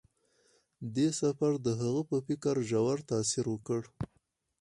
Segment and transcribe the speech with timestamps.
[0.95, 3.81] دې سفر د هغه په فکر ژور تاثیر وکړ.